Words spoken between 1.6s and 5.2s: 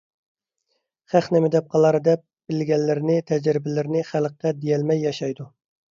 قالار دەپ، بىلگەنلىرىنى، تەجرىبىلىرىنى خەلققە دېيەلمەي